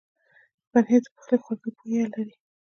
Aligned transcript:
پنېر 0.71 1.01
د 1.03 1.07
پخلي 1.15 1.37
خوږه 1.43 1.69
بویه 1.75 2.05
لري. 2.13 2.35